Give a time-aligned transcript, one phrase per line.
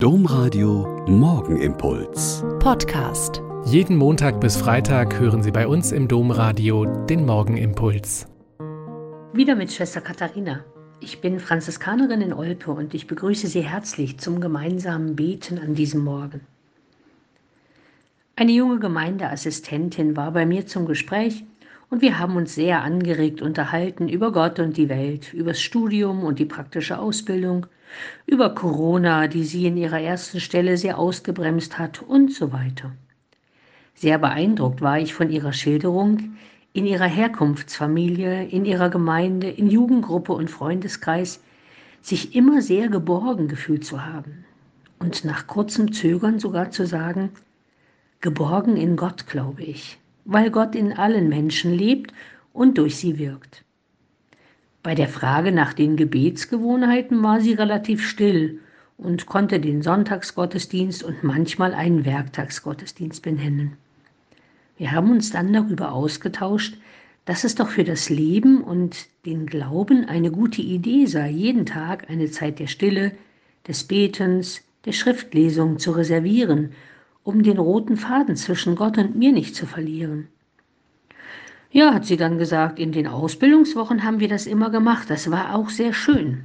[0.00, 2.44] Domradio Morgenimpuls.
[2.60, 3.42] Podcast.
[3.64, 8.28] Jeden Montag bis Freitag hören Sie bei uns im Domradio den Morgenimpuls.
[9.32, 10.64] Wieder mit Schwester Katharina.
[11.00, 16.04] Ich bin Franziskanerin in Olpe und ich begrüße Sie herzlich zum gemeinsamen Beten an diesem
[16.04, 16.42] Morgen.
[18.36, 21.42] Eine junge Gemeindeassistentin war bei mir zum Gespräch
[21.90, 26.38] und wir haben uns sehr angeregt unterhalten über Gott und die Welt, übers Studium und
[26.38, 27.66] die praktische Ausbildung,
[28.26, 32.92] über Corona, die sie in ihrer ersten Stelle sehr ausgebremst hat und so weiter.
[33.94, 36.36] Sehr beeindruckt war ich von ihrer Schilderung,
[36.74, 41.40] in ihrer Herkunftsfamilie, in ihrer Gemeinde, in Jugendgruppe und Freundeskreis
[42.02, 44.44] sich immer sehr geborgen gefühlt zu haben
[44.98, 47.30] und nach kurzem Zögern sogar zu sagen,
[48.20, 52.12] geborgen in Gott, glaube ich weil Gott in allen Menschen lebt
[52.52, 53.64] und durch sie wirkt.
[54.82, 58.60] Bei der Frage nach den Gebetsgewohnheiten war sie relativ still
[58.98, 63.78] und konnte den Sonntagsgottesdienst und manchmal einen Werktagsgottesdienst benennen.
[64.76, 66.76] Wir haben uns dann darüber ausgetauscht,
[67.24, 72.10] dass es doch für das Leben und den Glauben eine gute Idee sei, jeden Tag
[72.10, 73.12] eine Zeit der Stille,
[73.66, 76.72] des Betens, der Schriftlesung zu reservieren
[77.22, 80.28] um den roten Faden zwischen Gott und mir nicht zu verlieren.
[81.70, 85.10] Ja, hat sie dann gesagt, in den Ausbildungswochen haben wir das immer gemacht.
[85.10, 86.44] Das war auch sehr schön.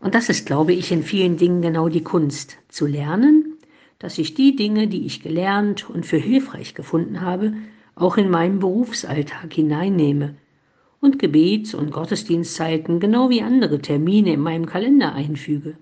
[0.00, 3.58] Und das ist, glaube ich, in vielen Dingen genau die Kunst, zu lernen,
[3.98, 7.52] dass ich die Dinge, die ich gelernt und für hilfreich gefunden habe,
[7.94, 10.34] auch in meinen Berufsalltag hineinnehme
[11.00, 15.76] und Gebets- und Gottesdienstzeiten genau wie andere Termine in meinem Kalender einfüge.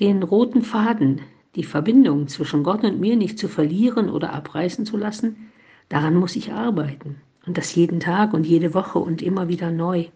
[0.00, 1.20] Den roten Faden,
[1.54, 5.50] die Verbindung zwischen Gott und mir nicht zu verlieren oder abreißen zu lassen,
[5.88, 7.16] daran muss ich arbeiten.
[7.46, 10.06] Und das jeden Tag und jede Woche und immer wieder neu.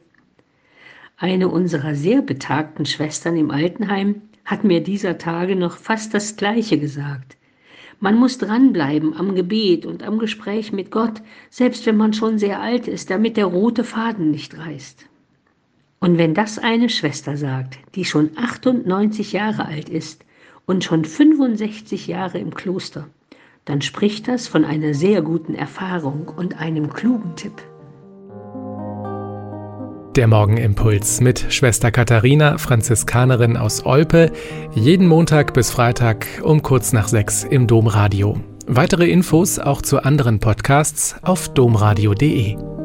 [1.16, 6.78] Eine unserer sehr betagten Schwestern im Altenheim hat mir dieser Tage noch fast das Gleiche
[6.78, 7.36] gesagt.
[8.00, 12.60] Man muss dranbleiben am Gebet und am Gespräch mit Gott, selbst wenn man schon sehr
[12.60, 15.06] alt ist, damit der rote Faden nicht reißt.
[16.00, 20.24] Und wenn das eine Schwester sagt, die schon 98 Jahre alt ist
[20.66, 23.08] und schon 65 Jahre im Kloster,
[23.64, 27.62] dann spricht das von einer sehr guten Erfahrung und einem klugen Tipp.
[30.16, 34.30] Der Morgenimpuls mit Schwester Katharina, Franziskanerin aus Olpe,
[34.74, 38.38] jeden Montag bis Freitag um kurz nach sechs im Domradio.
[38.66, 42.81] Weitere Infos auch zu anderen Podcasts auf domradio.de.